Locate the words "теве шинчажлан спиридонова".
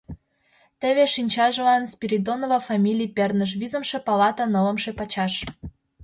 0.79-2.59